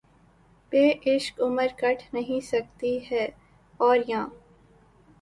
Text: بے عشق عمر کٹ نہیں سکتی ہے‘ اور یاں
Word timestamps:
بے 0.71 0.83
عشق 1.05 1.41
عمر 1.41 1.67
کٹ 1.77 2.01
نہیں 2.13 2.39
سکتی 2.45 2.97
ہے‘ 3.11 3.27
اور 3.79 3.97
یاں 4.07 4.27